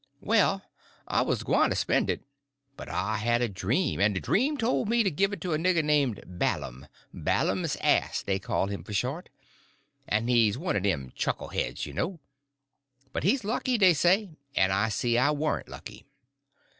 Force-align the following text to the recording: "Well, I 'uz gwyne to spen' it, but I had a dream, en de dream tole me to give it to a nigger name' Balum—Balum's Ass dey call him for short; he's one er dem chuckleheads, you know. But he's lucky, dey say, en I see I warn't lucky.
"Well, 0.19 0.63
I 1.07 1.21
'uz 1.21 1.43
gwyne 1.43 1.69
to 1.69 1.75
spen' 1.75 2.09
it, 2.09 2.23
but 2.75 2.89
I 2.89 3.17
had 3.17 3.43
a 3.43 3.47
dream, 3.47 3.99
en 3.99 4.13
de 4.13 4.19
dream 4.19 4.57
tole 4.57 4.85
me 4.87 5.03
to 5.03 5.11
give 5.11 5.31
it 5.31 5.39
to 5.41 5.53
a 5.53 5.59
nigger 5.59 5.83
name' 5.83 6.15
Balum—Balum's 6.25 7.75
Ass 7.81 8.23
dey 8.23 8.39
call 8.39 8.65
him 8.65 8.83
for 8.83 8.93
short; 8.93 9.29
he's 10.11 10.57
one 10.57 10.75
er 10.75 10.79
dem 10.79 11.11
chuckleheads, 11.15 11.85
you 11.85 11.93
know. 11.93 12.19
But 13.13 13.21
he's 13.23 13.43
lucky, 13.43 13.77
dey 13.77 13.93
say, 13.93 14.31
en 14.55 14.71
I 14.71 14.89
see 14.89 15.19
I 15.19 15.29
warn't 15.29 15.69
lucky. 15.69 16.07